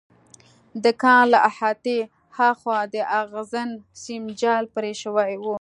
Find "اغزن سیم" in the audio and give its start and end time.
3.21-4.23